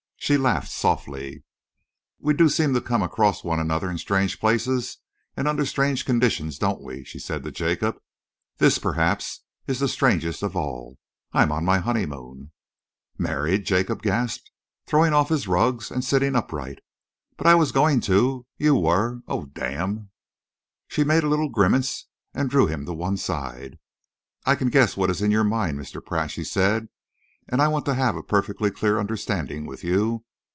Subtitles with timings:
[0.23, 1.43] She laughed softly.
[2.19, 4.99] "We do seem to come across one another in strange places
[5.35, 7.99] and under strange conditions, don't we?" she said to Jacob.
[8.59, 10.99] "This, perhaps, is the strangest of all.
[11.33, 12.51] I am on my honeymoon."
[13.17, 14.51] "Married?" Jacob gasped,
[14.85, 16.79] throwing off his rugs and sitting upright.
[17.35, 20.11] "But I was going to you were oh, damn!"
[20.87, 23.79] She made a little grimace and drew him to one side.
[24.45, 25.99] "I can guess what is in your mind, Mr.
[26.01, 26.89] Pratt," she said,
[27.49, 30.23] "and I want to have a perfectly clear understanding with you.